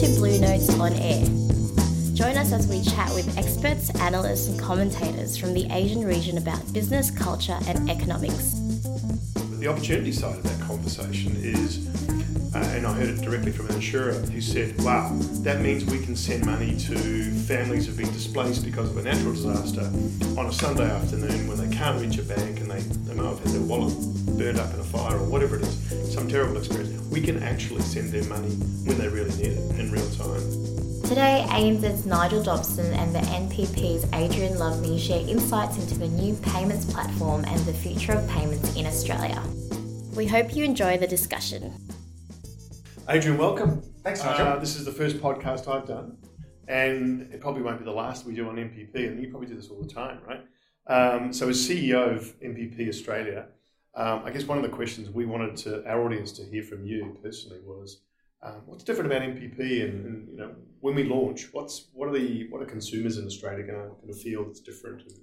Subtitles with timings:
[0.00, 1.26] to Blue Notes on Air.
[2.14, 6.72] Join us as we chat with experts, analysts, and commentators from the Asian region about
[6.72, 8.54] business, culture, and economics.
[9.58, 11.86] The opportunity side of that conversation is,
[12.52, 16.04] Uh, and I heard it directly from an insurer who said, wow, that means we
[16.04, 16.96] can send money to
[17.46, 19.82] families who've been displaced because of a natural disaster
[20.36, 23.38] on a Sunday afternoon when they can't reach a bank and they, they might have
[23.38, 23.94] had their wallet
[24.36, 27.00] burned up in a fire or whatever it is, some terrible experience.
[27.06, 28.50] We can actually send them money
[28.84, 30.40] when they really need it in real time.
[31.04, 36.84] Today, ANZ's Nigel Dobson and the NPP's Adrian Lovney share insights into the new payments
[36.84, 39.40] platform and the future of payments in Australia.
[40.16, 41.72] We hope you enjoy the discussion.
[43.10, 43.82] Adrian, welcome.
[44.04, 44.60] Thanks, Uh, Nigel.
[44.60, 46.16] this is the first podcast I've done,
[46.68, 49.56] and it probably won't be the last we do on NPP, and you probably do
[49.56, 50.44] this all the time, right?
[50.86, 53.48] Um, so, as CEO of NPP Australia,
[53.96, 56.86] um, I guess one of the questions we wanted to our audience to hear from
[56.86, 58.02] you personally was,
[58.44, 62.12] um, what's different about NPP, and, and you know, when we launch, what's what are
[62.16, 65.18] the what are consumers in Australia going to feel that's different and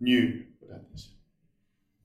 [0.00, 1.14] new about this?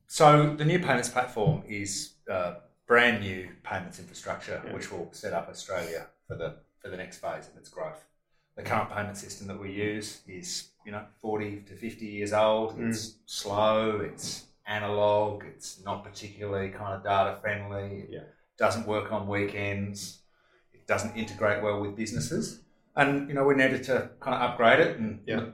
[0.08, 2.54] So the new payments platform is uh,
[2.92, 4.74] brand new payments infrastructure, Yeah.
[4.74, 6.50] which will set up Australia for the
[6.82, 8.04] for the next phase of its growth.
[8.58, 12.78] The current payment system that we use is you know forty to fifty years old.
[12.78, 12.90] Mm.
[12.90, 14.02] It's slow.
[14.02, 14.28] It's
[14.66, 15.46] analog.
[15.46, 17.88] It's not particularly kind of data friendly.
[18.04, 18.28] It Yeah.
[18.58, 19.98] doesn't work on weekends.
[20.74, 22.60] It doesn't integrate well with businesses.
[23.00, 25.46] And you know we needed to kind of upgrade it and Yeah.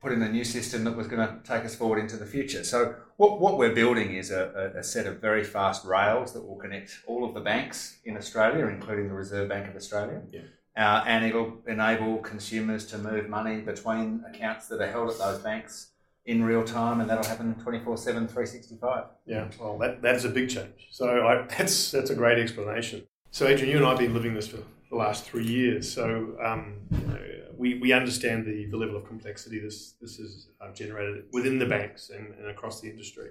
[0.00, 2.62] put in a new system that was going to take us forward into the future.
[2.62, 2.78] So
[3.16, 6.98] what, what we're building is a, a, set of very fast rails that will connect
[7.06, 10.22] all of the banks in Australia, including the Reserve Bank of Australia.
[10.30, 10.40] Yeah.
[10.76, 15.38] Uh, and it'll enable consumers to move money between accounts that are held at those
[15.38, 15.92] banks
[16.26, 19.04] in real time, and that'll happen 24 7, 365.
[19.26, 20.88] Yeah, well, that, that is a big change.
[20.90, 23.06] So I, that's that's a great explanation.
[23.30, 24.58] So Adrian, you and I have been living this for
[24.94, 25.92] the last three years.
[25.92, 27.18] So um, you know,
[27.56, 31.66] we, we understand the, the level of complexity this this has uh, generated within the
[31.66, 33.30] banks and, and across the industry.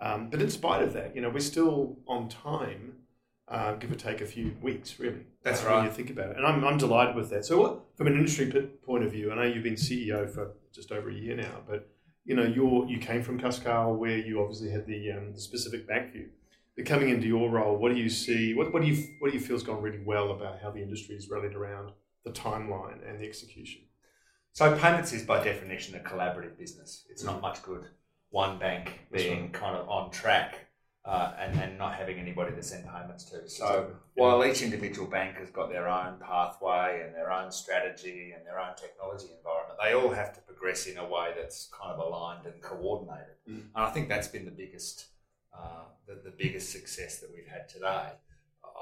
[0.00, 2.94] Um, but in spite of that, you know, we're still on time,
[3.48, 5.26] uh, give or take a few weeks, really.
[5.42, 7.44] That's uh, When you think about it, and I'm, I'm delighted with that.
[7.44, 8.50] So, what, from an industry
[8.82, 11.88] point of view, I know you've been CEO for just over a year now, but
[12.24, 15.86] you know, you you came from Cuscal, where you obviously had the, um, the specific
[15.86, 16.28] bank view.
[16.84, 18.54] Coming into your role, what do you see?
[18.54, 21.14] What, what do you what do you feel's gone really well about how the industry
[21.14, 21.92] has rallied around
[22.24, 23.82] the timeline and the execution?
[24.52, 27.06] So payments is by definition a collaborative business.
[27.08, 27.86] It's not much good
[28.30, 30.66] one bank being kind of on track
[31.04, 33.48] uh, and, and not having anybody to send payments to.
[33.48, 38.46] So while each individual bank has got their own pathway and their own strategy and
[38.46, 41.98] their own technology environment, they all have to progress in a way that's kind of
[42.06, 43.36] aligned and coordinated.
[43.48, 43.62] Mm.
[43.74, 45.06] And I think that's been the biggest,
[45.56, 48.12] uh, the, the biggest success that we've had today.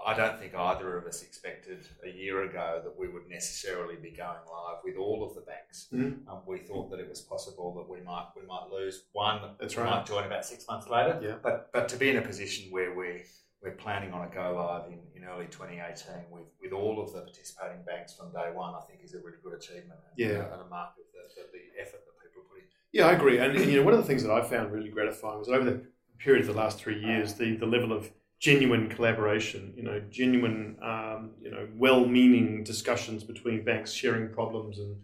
[0.07, 4.11] I don't think either of us expected a year ago that we would necessarily be
[4.11, 5.89] going live with all of the banks.
[5.93, 6.27] Mhm.
[6.29, 9.59] Um, we thought that it was possible that we might we might lose one that
[9.59, 9.91] That's right.
[9.91, 11.19] might join about six months later.
[11.21, 11.35] Yeah.
[11.43, 13.23] But but to be in a position where we're
[13.61, 17.23] we're planning on a go live in, in early 2018 with, with all of the
[17.23, 20.45] participating banks from day one, I think is a really good achievement and, Yeah.
[20.53, 22.65] and a mark of the, the, the effort that people put in.
[22.93, 23.39] Yeah, I agree.
[23.39, 25.65] And, and, you know, one of the things that I found really gratifying was over
[25.65, 25.83] the
[26.19, 30.77] period of the last three years, the, the level of genuine collaboration, you know, genuine,
[30.83, 34.97] um, you know, well-meaning discussions between banks, sharing problems and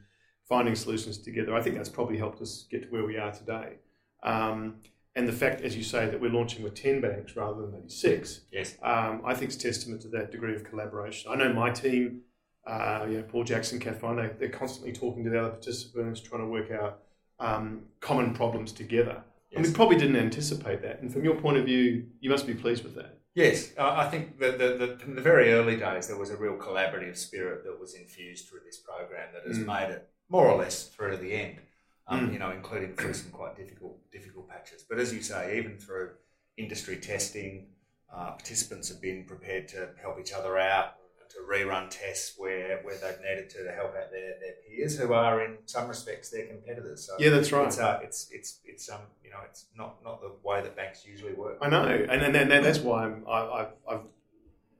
[0.49, 1.55] finding solutions together.
[1.55, 3.75] I think that's probably helped us get to where we are today.
[4.23, 4.77] Um,
[5.17, 7.89] and the fact, as you say, that we're launching with 10 banks rather than maybe
[7.89, 8.77] six, Yes.
[8.83, 11.31] um, I think is testament to that degree of collaboration.
[11.31, 12.23] I know my team,
[12.67, 16.21] uh, you know, Paul Jackson, Kath Fine, they, they're constantly talking to the other participants,
[16.21, 17.01] trying to work out
[17.39, 19.23] um, common problems together.
[19.57, 21.01] And we probably didn't anticipate that.
[21.01, 23.19] And from your point of view, you must be pleased with that.
[23.35, 26.57] Yes, I think that the, the, from the very early days, there was a real
[26.57, 29.67] collaborative spirit that was infused through this program that has Mm.
[29.67, 31.59] made it more or less through to the end.
[32.07, 32.33] Um, Mm.
[32.35, 34.85] You know, including through some quite difficult difficult patches.
[34.89, 36.11] But as you say, even through
[36.57, 37.69] industry testing,
[38.15, 40.95] uh, participants have been prepared to help each other out,
[41.31, 45.13] to rerun tests where, where they've needed to to help out their, their peers who
[45.13, 47.07] are in some respects their competitors.
[47.07, 47.67] So Yeah, that's right.
[47.67, 51.05] it's uh, it's it's it's um you know it's not not the way that banks
[51.07, 51.59] usually work.
[51.61, 54.01] I know, and and, and that's why I'm, I, I've, I've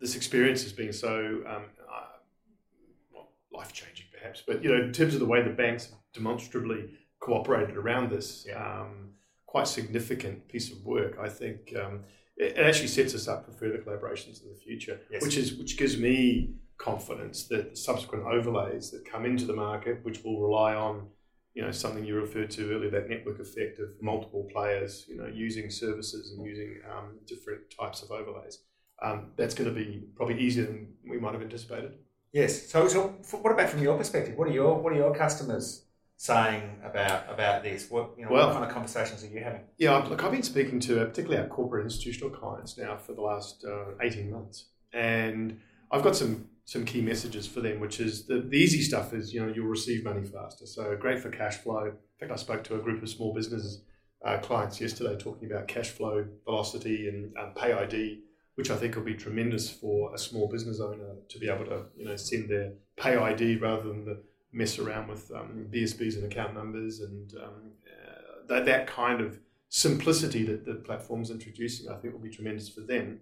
[0.01, 3.21] this experience has been so um, uh,
[3.53, 4.43] life changing, perhaps.
[4.47, 8.63] But you know, in terms of the way the banks demonstrably cooperated around this, Yeah.
[8.83, 9.11] um,
[9.47, 11.17] quite significant piece of work.
[11.19, 12.01] I think um,
[12.37, 15.23] it, actually sets us up for further collaborations in the future, Yes.
[15.23, 20.05] which is which gives me confidence that the subsequent overlays that come into the market,
[20.05, 21.09] which will rely on
[21.55, 25.27] you know something you referred to earlier, that network effect of multiple players, you know,
[25.27, 28.59] using services and using um, different types of overlays.
[29.03, 31.95] Um, that's going to be probably easier than we might have anticipated.
[32.33, 32.69] Yes.
[32.69, 33.09] So, so
[33.43, 34.37] what about from your perspective?
[34.37, 35.85] What are your what are your customers
[36.17, 37.91] saying about about this?
[37.91, 39.63] What you know, Well- what kind of conversations are you having?
[39.79, 43.21] Yeah, look, I've been speaking to uh, particularly our corporate institutional clients now for the
[43.23, 44.67] last uh, 18 months.
[44.93, 49.13] And I've got some some key messages for them, which is the, the easy stuff
[49.13, 50.67] is, you know, you'll receive money faster.
[50.67, 51.85] So great for cash flow.
[51.87, 53.83] In fact, I spoke to a group of small businesses
[54.25, 58.21] uh, clients yesterday talking about cash flow velocity and um, pay ID,
[58.55, 61.83] which I think will be tremendous for a small business owner to be able to,
[61.97, 64.23] you know, send their pay ID rather than the
[64.55, 69.39] mess around with um, BSBs and account numbers and um, uh, that, that kind of
[69.69, 73.21] simplicity that the platform's introducing, I think will be tremendous for them.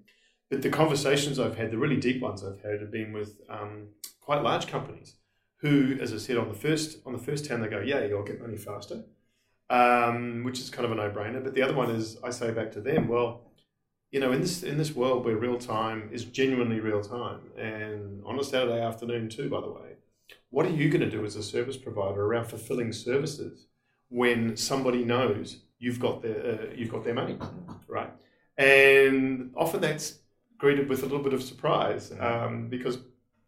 [0.51, 3.89] But the conversations I've had, the really deep ones I've had, have been with um,
[4.21, 5.15] quite large companies
[5.63, 8.25] who, as I said, on the first on the first hand they go, "Yeah, you'll
[8.25, 9.05] get money faster,"
[9.71, 11.43] um, which is kind of a no-brainer.
[11.43, 13.53] But the other one is, I say back to them, well,
[14.11, 18.23] you know, in this in this world where real time is genuinely real time, and
[18.27, 19.97] on a Saturday afternoon too, by the way,
[20.51, 23.67] what are you going to do as a service provider around fulfilling services
[24.09, 26.41] when somebody knows you've got their
[26.71, 27.39] uh, you've got their money,
[27.89, 28.11] right?
[28.59, 30.19] And often that's
[30.59, 32.99] greeted with a little bit of surprise um, because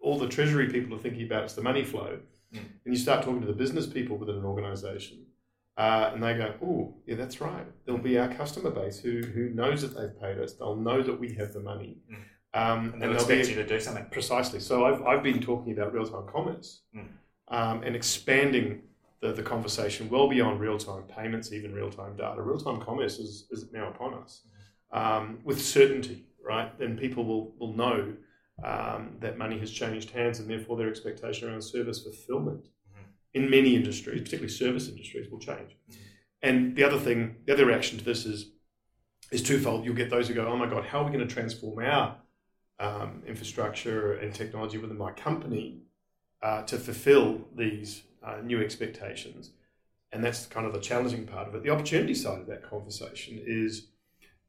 [0.00, 2.19] all the treasury people are thinking about is the money flow,
[2.55, 2.61] Mm.
[2.85, 5.26] and you start talking to the business people within an organisation,
[5.76, 7.67] uh, and they go, "Oh, yeah, that's right.
[7.85, 10.53] There'll be our customer base who who knows that they've paid us.
[10.55, 12.19] They'll know that we have the money, Mm.
[12.54, 14.06] Um, And they'll they'll be expect you to do something.
[14.10, 14.60] Precisely.
[14.60, 17.08] So I've, I've been talking about real time commerce Mm.
[17.48, 18.82] um, and expanding
[19.20, 22.40] the, the conversation well beyond real time payments, even real time data.
[22.40, 24.42] Real time commerce is, is now upon us
[24.92, 26.76] um, with certainty, right?
[26.78, 28.14] Then people will, will know
[28.62, 33.04] um, that money has changed hands and therefore their expectation around service fulfillment Mhm.
[33.34, 35.76] in many industries, particularly service industries, will change.
[36.42, 38.50] And the other thing, the other reaction to this is
[39.32, 39.84] is twofold.
[39.84, 42.16] You'll get those who go, "Oh my God, how are we going to transform our
[42.81, 45.82] um, infrastructure and technology within my company
[46.43, 49.50] uh, to fulfill these uh, new expectations?"
[50.12, 51.62] And that's kind of the challenging part of it.
[51.62, 53.88] The opportunity side of that conversation is,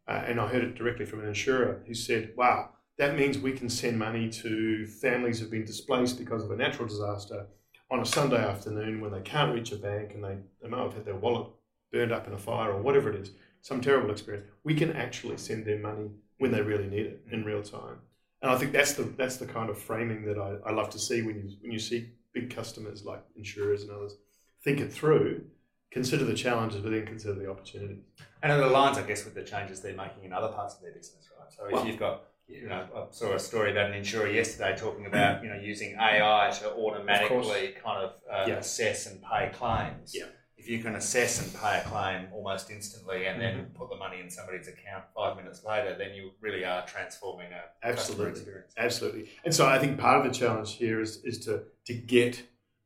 [0.08, 3.54] uh, and I heard it directly from an insurer who said, "Wow, that means we
[3.54, 7.48] can send money to families who've been displaced because of a natural disaster."
[7.92, 10.94] On a Sunday afternoon, when they can't reach a bank and they, they may have
[10.94, 11.48] had their wallet
[11.92, 13.32] burned up in a fire or whatever it is,
[13.62, 17.44] some terrible experience, we can actually send them money when they really need it in
[17.44, 17.98] real time.
[18.42, 21.00] And I think that's the that's the kind of framing that I, I love to
[21.00, 24.16] see when you when you see big customers like insurers and others
[24.64, 25.44] think it through,
[25.92, 28.04] consider the challenges, but then consider the opportunities.
[28.44, 30.92] And it aligns, I guess, with the changes they're making in other parts of their
[30.92, 31.52] business, right?
[31.54, 34.76] So if Well- you've got, you know, I saw a story about an insurer yesterday
[34.78, 38.56] talking about, you know, using AI to automatically kind of uh, Yeah.
[38.56, 40.14] assess and pay claims.
[40.16, 40.26] Yeah.
[40.66, 43.78] If you can assess and pay a claim almost instantly and then Mm-hmm.
[43.78, 47.86] put the money in somebody's account five minutes later, then you really are transforming a
[47.86, 48.30] customer Absolutely.
[48.32, 48.74] experience.
[48.76, 49.30] Absolutely.
[49.44, 52.42] And so I think part of the challenge here is, is to, to get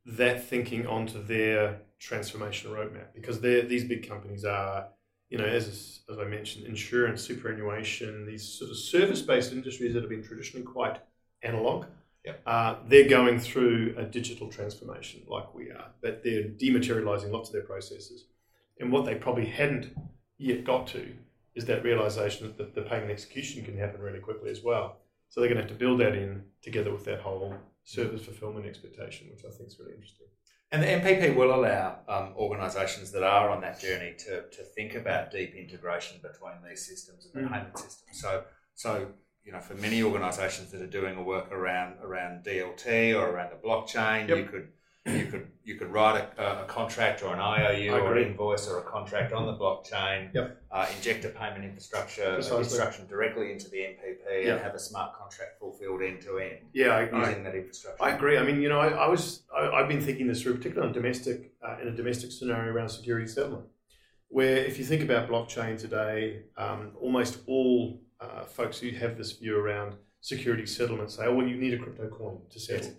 [0.05, 4.89] that thinking onto their transformation roadmap because these big companies are,
[5.29, 10.01] you know, as, as I mentioned, insurance, superannuation, these sort of service based industries that
[10.01, 10.99] have been traditionally quite
[11.43, 11.85] analog.
[12.25, 12.41] Yep.
[12.45, 17.53] Uh, they're going through a digital transformation like we are, but they're dematerializing lots of
[17.53, 18.25] their processes.
[18.79, 19.95] And what they probably hadn't
[20.37, 21.13] yet got to
[21.55, 24.97] is that realization that the, the payment execution can happen really quickly as well.
[25.29, 28.65] So they're going to have to build that in together with that whole service fulfillment
[28.65, 30.27] expectation, which I think is really interesting.
[30.71, 34.93] And the NPP will allow um, organisations that are on that journey to, to think
[34.93, 37.53] about deep integration between these systems and the Mm.
[37.53, 38.07] payment system.
[38.11, 38.43] So,
[38.75, 39.07] so
[39.45, 43.51] you know, for many organisations that are doing a work around around DLT or around
[43.51, 44.37] the blockchain, Yep.
[44.37, 44.67] you could
[45.05, 48.79] you could you could write a, a contract or an IOU or an invoice or
[48.79, 50.31] a contract on the blockchain.
[50.33, 50.61] Yep.
[50.71, 54.53] Uh, inject a payment infrastructure instruction directly into the NPP Yep.
[54.55, 58.03] and have a smart contract fulfilled end to end Yeah, I, I, using that infrastructure.
[58.03, 58.37] I agree.
[58.37, 60.93] I mean, you know, I, I was I, I've been thinking this through, particularly on
[60.93, 63.65] domestic uh, in a domestic scenario around security settlement,
[64.27, 69.33] where if you think about blockchain today, um, almost all uh, folks who have this
[69.33, 72.93] view around security settlement say, "Oh, well, you need a crypto coin to settle."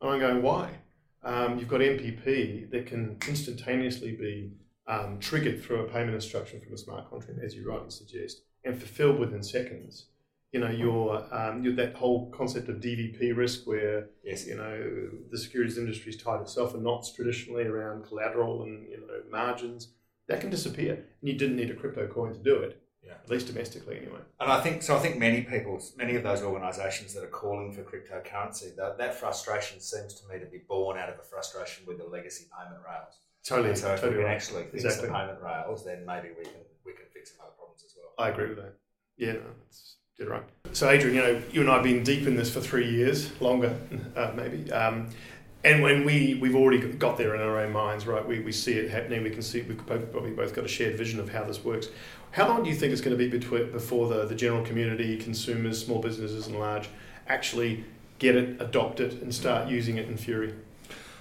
[0.00, 0.78] And I'm going, "Why?"
[1.24, 4.52] Um, you've got NPP that can instantaneously be
[4.86, 8.76] um, triggered through a payment instruction from a smart contract, as you rightly suggest, and
[8.76, 10.06] fulfilled within seconds.
[10.50, 14.46] You know, your, um, your that whole concept of DVP risk, where yes.
[14.46, 19.06] you know the securities industry's tied itself in knots traditionally around collateral and you know
[19.30, 19.88] margins.
[20.28, 22.81] That can disappear, and you didn't need a crypto coin to do it.
[23.04, 23.14] Yeah.
[23.14, 24.20] At least domestically, anyway.
[24.38, 24.96] And I think so.
[24.96, 29.14] I think many people, many of those organisations that are calling for cryptocurrency, that, that
[29.16, 32.80] frustration seems to me to be born out of a frustration with the legacy payment
[32.86, 33.18] rails.
[33.44, 34.36] Totally, And so if totally we can right.
[34.36, 35.08] actually fix Exactly.
[35.08, 38.12] the payment rails, then maybe we can we can fix some other problems as well.
[38.24, 38.74] I agree with that.
[39.16, 39.40] Yeah, no,
[40.18, 40.42] Good, right.
[40.72, 43.30] So, Adrian, you know, you and I have been deep in this for three years,
[43.40, 43.76] longer,
[44.14, 44.70] uh, maybe.
[44.70, 45.08] Um,
[45.64, 48.26] and when we, we've already got there in our own minds, right?
[48.26, 49.22] We, we see it happening.
[49.22, 51.88] We can see we've probably both got a shared vision of how this works.
[52.32, 55.16] How long do you think it's going to be between, before the, the general community,
[55.18, 56.88] consumers, small businesses, and large
[57.28, 57.84] actually
[58.18, 60.54] get it, adopt it, and start using it in Fury?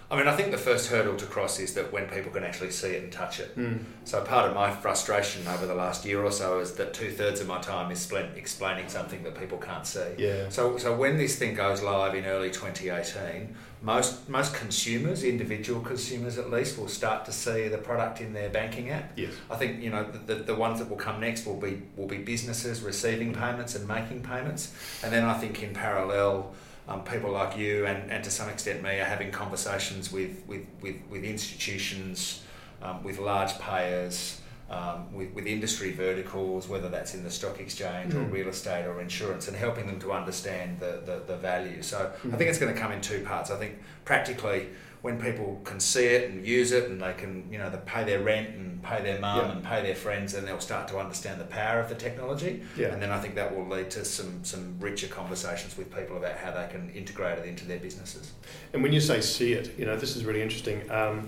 [0.09, 2.71] I mean, I think the first hurdle to cross is that when people can actually
[2.71, 3.57] see it and touch it.
[3.57, 3.85] Mm.
[4.03, 7.39] So part of my frustration over the last year or so is that two thirds
[7.39, 10.15] of my time is spent explaining something that people can't see.
[10.17, 10.49] Yeah.
[10.49, 16.37] So, so when this thing goes live in early 2018, most most consumers, individual consumers
[16.37, 19.11] at least, will start to see the product in their banking app.
[19.15, 19.33] Yes.
[19.49, 22.07] I think you know the, the, the ones that will come next will be will
[22.07, 24.73] be businesses receiving payments and making payments,
[25.03, 26.53] and then I think in parallel
[26.87, 30.65] um, people like you and, and to some extent me are having conversations with, with,
[30.81, 32.43] with, with institutions,
[32.81, 34.40] um, with large payers,
[34.71, 38.19] um, with, with industry verticals, whether that's in the stock exchange mm.
[38.19, 41.81] or real estate or insurance, and helping them to understand the, the, the value.
[41.81, 42.33] So mm.
[42.33, 43.51] I think it's going to come in two parts.
[43.51, 43.73] I think
[44.05, 44.69] practically
[45.01, 48.03] when people can see it and use it and they can, you know, they pay
[48.03, 49.51] their rent and pay their mum yeah.
[49.51, 52.63] and pay their friends, and they'll start to understand the power of the technology.
[52.77, 52.93] Yeah.
[52.93, 56.37] And then I think that will lead to some some richer conversations with people about
[56.37, 58.31] how they can integrate it into their businesses.
[58.73, 60.89] And when you say see it, you know, this is really interesting.
[60.89, 61.27] Um,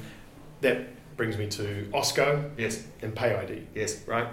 [0.62, 2.84] that brings me to Osko yes.
[3.02, 3.66] and PayID.
[3.76, 4.08] Yes.
[4.08, 4.28] Right?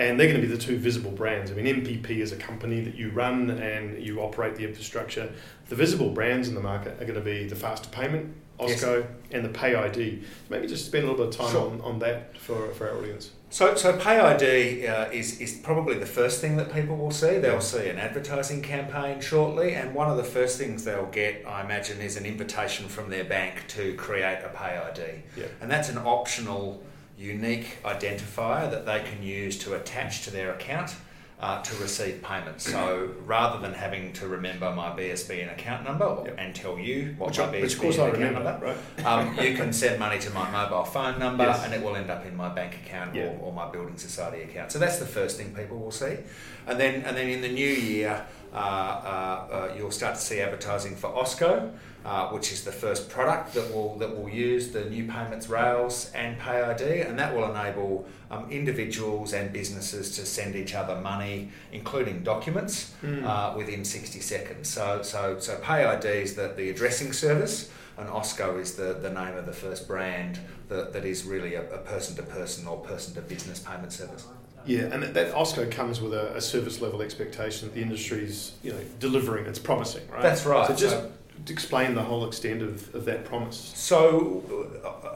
[0.00, 1.50] And they're going to be the two visible brands.
[1.50, 5.30] I mean, NPP is a company that you run and you operate the infrastructure.
[5.68, 9.06] The visible brands in the market are going to be the faster payment Osko, yes.
[9.32, 10.22] and the Pay ID.
[10.48, 11.70] Maybe just spend a little bit of time sure.
[11.70, 13.30] on, on that for, for our audience.
[13.48, 17.38] So, so Pay ID uh, is, is probably the first thing that people will see.
[17.38, 21.64] They'll see an advertising campaign shortly, and one of the first things they'll get, I
[21.64, 25.22] imagine, is an invitation from their bank to create a Pay ID.
[25.36, 25.46] Yeah.
[25.60, 26.82] And that's an optional,
[27.20, 30.96] unique identifier that they can use to attach to their account
[31.40, 32.70] uh, to receive payments.
[32.70, 36.36] So rather than having to remember my BSB and account number yep.
[36.38, 38.50] and tell you what which my I, BSB which of course and I account remember,
[38.50, 39.06] number, right?
[39.06, 41.64] um, you can send money to my mobile phone number yes.
[41.64, 43.24] and it will end up in my bank account yeah.
[43.24, 44.70] or, or, my building society account.
[44.70, 46.18] So that's the first thing people will see,
[46.66, 48.26] and then and then in the new year.
[48.52, 51.72] Uh, uh, uh you'll start to see advertising for Osko,
[52.04, 56.10] uh, which is the first product that will that will use the new payments rails
[56.14, 61.50] and PayID, and that will enable um, individuals and businesses to send each other money,
[61.72, 63.24] including documents, mm.
[63.24, 64.68] uh, within 60 seconds.
[64.68, 67.70] So so so PayID is the, the addressing service.
[67.98, 70.38] And Osko is the, the name of the first brand
[70.68, 74.26] that, that is really a person to person or person to business payment service.
[74.66, 78.72] Yeah, and that Osko comes with a, a, service level expectation that the industry's you
[78.72, 79.46] know delivering.
[79.46, 80.22] It's promising, right?
[80.22, 80.66] That's right.
[80.66, 81.10] So just so,
[81.48, 83.72] explain the whole extent of, of that promise.
[83.74, 84.42] So,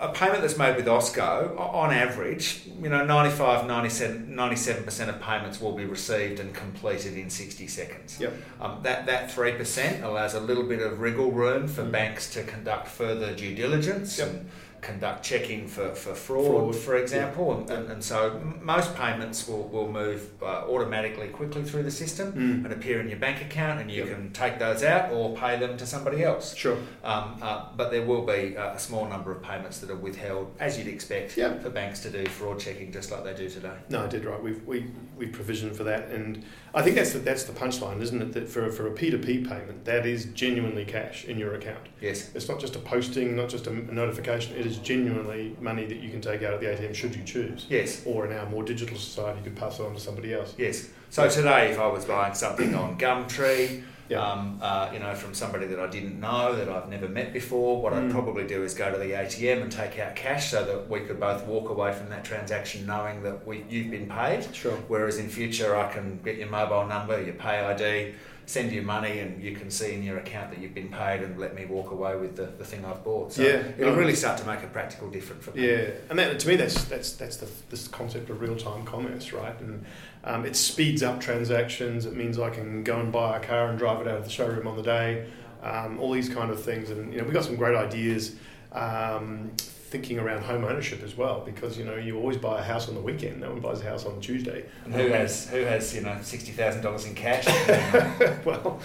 [0.00, 5.60] a payment that's made with Osko, on average, you know, 95, 97, 97% of payments
[5.60, 8.18] will be received and completed in 60 seconds.
[8.20, 8.32] Yep.
[8.60, 11.92] Um, that, that 3% allows a little bit of wriggle room for mm.
[11.92, 14.28] banks to conduct further due diligence yep.
[14.28, 14.50] and
[14.84, 16.76] conduct checking for, for fraud, fraud.
[16.76, 17.64] for example.
[17.66, 17.74] Yeah.
[17.74, 22.64] And, and, so most payments will, will move uh, automatically quickly through the system mm.
[22.64, 24.14] and appear in your bank account, and you yep.
[24.14, 26.54] can take those out or pay them to somebody else.
[26.54, 26.76] Sure.
[27.02, 30.78] Um, uh, but there will be a small number of payments that are withheld, as
[30.78, 31.62] you'd expect, yep.
[31.62, 33.76] for banks to do fraud checking just like they do today.
[33.88, 34.40] No, I did right.
[34.42, 36.10] We've, we, we provisioned for that.
[36.10, 38.32] And I think that's the, that's the punchline, isn't it?
[38.32, 41.86] That for, for a P2P payment, that is genuinely cash in your account.
[42.00, 42.30] Yes.
[42.34, 46.10] It's not just a posting, not just a notification, it is genuinely money that you
[46.10, 47.66] can take out of the ATM should you choose.
[47.68, 48.02] Yes.
[48.06, 50.54] Or in our more digital society, you could pass it on to somebody else.
[50.58, 50.88] Yes.
[51.10, 54.20] So today, if I was buying something on Gumtree, yeah.
[54.20, 57.80] um, uh, you know, from somebody that I didn't know, that I've never met before,
[57.80, 58.04] what mm.
[58.04, 61.00] I'd probably do is go to the ATM and take out cash so that we
[61.00, 64.54] could both walk away from that transaction knowing that we, you've been paid.
[64.54, 64.76] Sure.
[64.88, 68.14] Whereas in future, I can get your mobile number, your pay ID,
[68.46, 71.38] send you money and you can see in your account that you've been paid and
[71.38, 73.32] let me walk away with the, the thing I've bought.
[73.32, 75.68] So yeah, it'll really start to make a practical difference for people.
[75.68, 79.32] Yeah, and that, to me that's that's that's the this concept of real time commerce,
[79.32, 79.58] right?
[79.60, 79.84] And
[80.24, 82.06] um, it speeds up transactions.
[82.06, 84.30] It means I can go and buy a car and drive it out of the
[84.30, 85.26] showroom on the day.
[85.62, 88.36] Um, all these kind of things, and you know, we got some great ideas.
[88.72, 89.52] Um,
[89.94, 92.96] thinking around home ownership as well because you know you always buy a house on
[92.96, 96.00] the weekend no one buys a house on Tuesday and who has who has you
[96.00, 97.46] know sixty thousand dollars in cash
[98.44, 98.80] well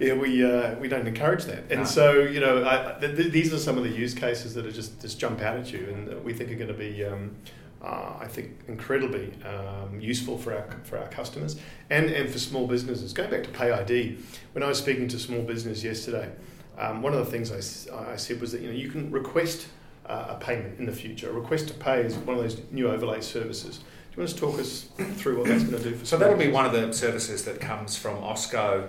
[0.00, 1.84] yeah we uh, we don't encourage that and no.
[1.84, 4.72] so you know I, th- th- these are some of the use cases that are
[4.72, 7.36] just just jump out at you and we think are going to be um,
[7.82, 12.66] uh, I think incredibly um, useful for our for our customers and, and for small
[12.66, 13.12] businesses.
[13.12, 14.16] Going back to Pay ID,
[14.52, 16.32] when I was speaking to small business yesterday,
[16.78, 19.66] um, one of the things I, I said was that you know you can request
[20.06, 21.30] uh, a payment in the future.
[21.30, 23.78] A request to pay is one of those new overlay services.
[23.78, 23.84] Do
[24.16, 26.48] you want to talk us through what that's going to do for So that'll be
[26.48, 28.88] one of the services that comes from Osko.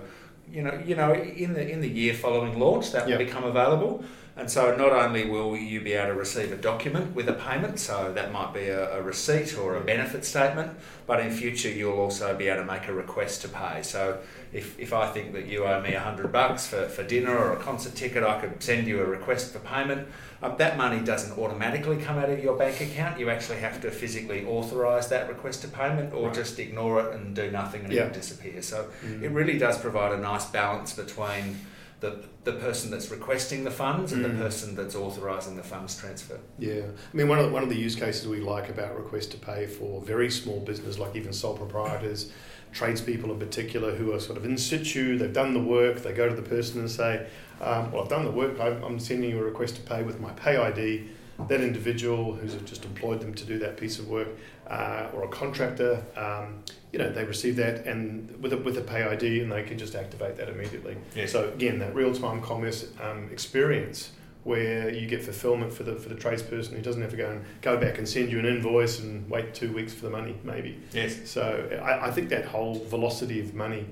[0.50, 4.04] You know, you know, in the in the year following launch, that will become available.
[4.38, 7.78] And so, not only will you be able to receive a document with a payment,
[7.78, 10.72] so that might be a, a receipt or a benefit statement,
[11.06, 13.80] but in future you'll also be able to make a request to pay.
[13.82, 14.18] So,
[14.52, 17.54] if, if I think that you owe me a hundred bucks for, for dinner or
[17.54, 20.06] a concert ticket, I could send you a request for payment.
[20.42, 23.18] Um, that money doesn't automatically come out of your bank account.
[23.18, 26.34] You actually have to physically authorise that request to payment, or Right.
[26.34, 28.02] just ignore it and do nothing and Yeah.
[28.02, 28.60] it will disappear.
[28.60, 29.22] So Mm.
[29.22, 31.56] it really does provide a nice balance between
[32.00, 34.32] the, the person that's requesting the funds and Mm.
[34.36, 36.38] the person that's authorising the funds transfer.
[36.58, 39.30] Yeah, I mean, one of the, one of the use cases we like about request
[39.32, 42.30] to pay for very small business, like even sole proprietors,
[42.72, 46.28] tradespeople in particular, who are sort of in situ, they've done the work, they go
[46.28, 47.26] to the person and say,
[47.62, 48.60] um, "Well, I've done the work.
[48.60, 51.08] I'm, sending you a request to pay with my pay ID."
[51.48, 54.28] That individual who's just employed them to do that piece of work,
[54.68, 56.62] uh, or a contractor, um,
[56.96, 59.76] you know, they receive that and with a, with a pay ID, and they can
[59.76, 60.96] just activate that immediately.
[61.26, 64.12] So again, that real time commerce um, experience
[64.44, 67.44] where you get fulfillment for the for the tradesperson who doesn't have to go and
[67.60, 70.80] go back and send you an invoice and wait two weeks for the money maybe.
[70.94, 71.28] Yes.
[71.28, 73.86] So I, I think that whole velocity of money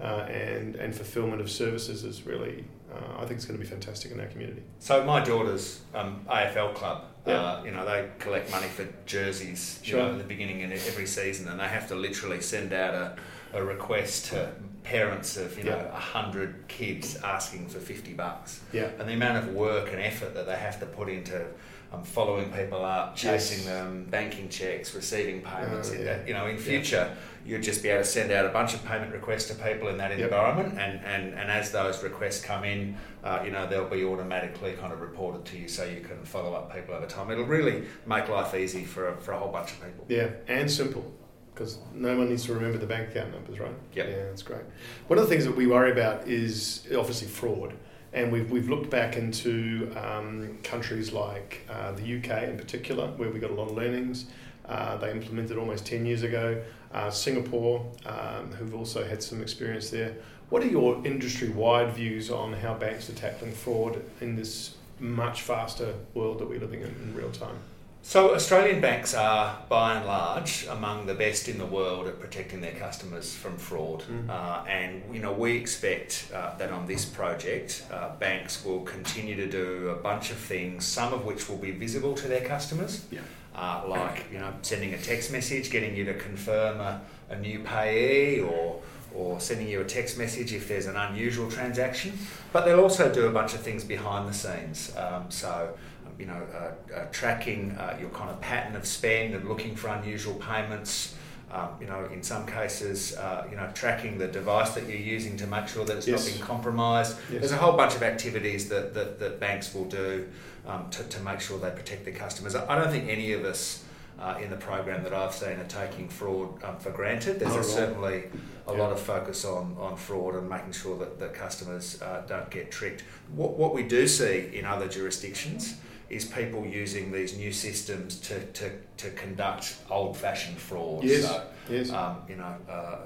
[0.00, 2.64] uh, and and fulfillment of services is really
[2.94, 4.62] uh, I think it's going to be fantastic in our community.
[4.78, 7.34] So my daughter's um, AFL club, Yeah.
[7.40, 11.06] uh, you know, they collect money for jerseys, you know, at the beginning of every
[11.06, 13.16] season, and they have to literally send out a,
[13.58, 14.50] a request to
[14.82, 15.94] parents of you know Yeah.
[15.96, 18.88] a hundred kids asking for fifty bucks, Yeah.
[18.98, 21.44] and the amount of work and effort that they have to put into.
[21.92, 23.66] Um, following people up, chasing Yes.
[23.66, 25.90] them, banking checks, receiving payments.
[25.90, 26.24] Oh, in yeah.
[26.24, 29.12] you know, in future, you'd just be able to send out a bunch of payment
[29.12, 30.20] requests to people in that Yep.
[30.20, 34.74] environment, and, and, and as those requests come in, uh, you know, they'll be automatically
[34.74, 37.28] kind of reported to you so you can follow up people over time.
[37.32, 40.04] It'll really make life easy for a, for a whole bunch of people.
[40.08, 41.12] Yeah, and simple
[41.52, 43.74] because no one needs to remember the bank account numbers, right?
[43.94, 44.06] Yep.
[44.08, 44.62] Yeah, that's great.
[45.08, 47.74] One of the things that we worry about is obviously fraud.
[48.12, 53.30] And we've, we've looked back into um, countries like uh, the UK in particular, where
[53.30, 54.26] we got a lot of learnings.
[54.66, 56.60] Uh, they implemented almost 10 years ago.
[56.92, 60.14] Uh, Singapore, um, who've also had some experience there.
[60.48, 65.42] What are your industry wide views on how banks are tackling fraud in this much
[65.42, 67.56] faster world that we're living in in real time?
[68.02, 72.60] So, Australian banks are by and large among the best in the world at protecting
[72.60, 74.02] their customers from fraud.
[74.10, 74.28] Mm.
[74.28, 79.36] Uh, and, you know, we expect uh, that on this project, uh, banks will continue
[79.36, 83.04] to do a bunch of things, some of which will be visible to their customers.
[83.10, 83.20] Yeah.
[83.54, 87.60] uh, like you know sending a text message, getting you to confirm a, a new
[87.60, 88.80] payee, or
[89.12, 92.16] or sending you a text message if there's an unusual transaction.
[92.52, 94.94] But they'll also do a bunch of things behind the scenes.
[94.96, 95.76] Um, so
[96.20, 99.88] you know, uh, uh, tracking uh, your kind of pattern of spend and looking for
[99.88, 101.16] unusual payments.
[101.50, 105.36] Um, you know, in some cases, uh, you know, tracking the device that you're using
[105.38, 106.24] to make sure that it's Yes.
[106.24, 107.16] not being compromised.
[107.28, 107.40] Yes.
[107.40, 110.28] There's a whole bunch of activities that, that, that banks will do
[110.64, 112.54] um, to, to make sure they protect their customers.
[112.54, 113.82] I don't think any of us
[114.20, 117.40] uh, in the program that I've seen are taking fraud um, for granted.
[117.40, 118.24] There's certainly
[118.68, 118.78] a Yeah.
[118.82, 122.70] lot of focus on, on fraud and making sure that, that customers uh, don't get
[122.70, 123.02] tricked.
[123.34, 125.74] What, what we do see in other jurisdictions
[126.10, 131.04] is people using these new systems to, to, to conduct old-fashioned fraud.
[131.04, 131.24] Yes.
[131.24, 131.90] So, Yes.
[131.90, 132.98] um, you know, uh, uh,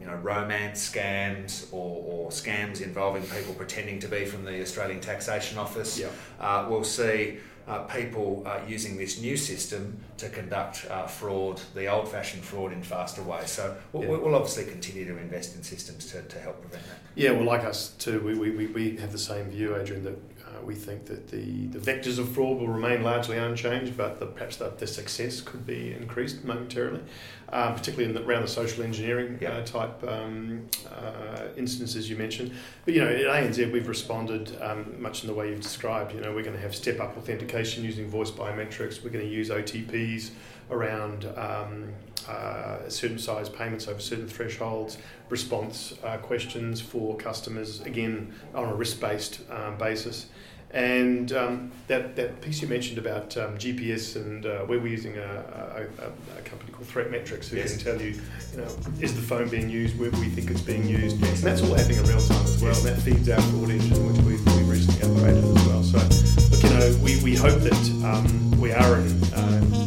[0.00, 5.00] you know, romance scams or, or scams involving people pretending to be from the Australian
[5.00, 5.98] Taxation Office.
[5.98, 6.08] Yeah.
[6.40, 7.36] Uh, we'll see
[7.68, 12.82] uh, people uh, using this new system to conduct uh, fraud, the old-fashioned fraud, in
[12.82, 13.50] faster ways.
[13.50, 14.08] So we'll, Yeah.
[14.10, 16.98] we'll obviously continue to invest in systems to, to help prevent that.
[17.14, 20.18] Yeah, well, like us too, we, we, we, we have the same view, Adrian, that
[20.46, 24.26] uh, we think that the, the vectors of fraud will remain largely unchanged, but the,
[24.26, 27.00] perhaps the, the success could be increased momentarily,
[27.52, 29.50] um, particularly in the, around the social engineering Yeah.
[29.50, 32.52] uh, type um, uh, instances you mentioned.
[32.84, 36.14] But, you know, at ANZ, we've responded um, much in the way you've described.
[36.14, 39.30] You know, we're going to have step up authentication using voice biometrics, we're going to
[39.30, 40.30] use OTPs
[40.70, 41.92] around um,
[42.28, 44.96] uh, certain size payments over certain thresholds,
[45.28, 50.26] response uh, questions for customers, again on a risk based um, basis.
[50.72, 55.18] And um, that, that piece you mentioned about um, GPS and uh, where we're using
[55.18, 57.76] a, a, a, company called ThreatMetrix who Yes.
[57.76, 58.18] can tell you,
[58.52, 58.68] you know,
[59.00, 61.22] is the phone being used, where we think it's being used.
[61.22, 62.74] And that's all happening in real time as well.
[62.74, 65.82] And that feeds our fraud engine, which we've, we've recently upgraded as well.
[65.82, 65.98] So,
[66.48, 69.81] look, you know, we, we hope that um, we are in, uh,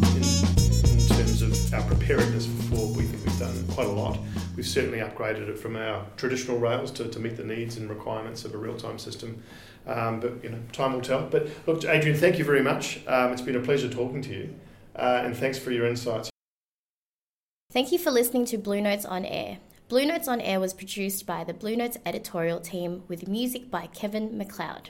[4.66, 8.46] We've certainly upgraded it from our traditional rails to, to meet the needs and requirements
[8.46, 9.44] of a real-time system.
[9.86, 11.28] Um, but you know, time will tell.
[11.28, 13.00] But look, Adrian, thank you very much.
[13.06, 14.56] Um, it's been a pleasure talking to you,
[14.96, 16.32] uh, and thanks for your insights.
[17.72, 19.60] Thank you for listening to Blue Notes on Air.
[19.88, 23.86] Blue Notes on Air was produced by the Blue Notes editorial team with music by
[23.86, 24.90] Kevin MacLeod.